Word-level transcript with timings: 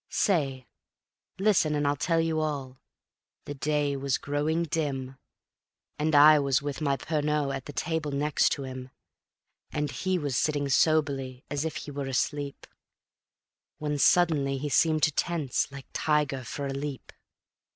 Say! 0.09 0.65
Listen 1.37 1.75
and 1.75 1.87
I'll 1.87 1.95
tell 1.95 2.19
you 2.19 2.39
all... 2.39 2.79
the 3.45 3.53
day 3.53 3.95
was 3.95 4.17
growing 4.17 4.63
dim, 4.63 5.19
And 5.99 6.15
I 6.15 6.39
was 6.39 6.59
with 6.59 6.81
my 6.81 6.97
Pernod 6.97 7.55
at 7.55 7.65
the 7.65 7.73
table 7.73 8.09
next 8.09 8.51
to 8.53 8.63
him; 8.63 8.89
And 9.69 9.91
he 9.91 10.17
was 10.17 10.35
sitting 10.35 10.69
soberly 10.69 11.45
as 11.51 11.65
if 11.65 11.75
he 11.75 11.91
were 11.91 12.07
asleep, 12.07 12.65
When 13.77 13.99
suddenly 13.99 14.57
he 14.57 14.69
seemed 14.69 15.03
to 15.03 15.11
tense, 15.11 15.71
like 15.71 15.85
tiger 15.93 16.43
for 16.43 16.65
a 16.65 16.73
leap. 16.73 17.11